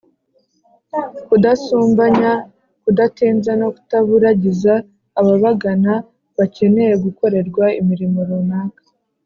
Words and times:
kudasumbanya, 1.27 2.31
kudatinza 2.83 3.51
no 3.61 3.67
kutaburagiza 3.75 4.73
ababagana 5.19 5.93
bakeneye 6.37 6.93
gukorerwa 7.05 7.65
imirimo 7.79 8.19
runaka. 8.29 8.83